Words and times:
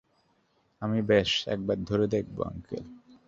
আমি 0.81 0.99
ব্যাস 1.01 1.31
একবার 1.47 1.77
ধরে 1.83 2.05
দেখবো, 2.07 2.41
আংকেল। 2.43 2.83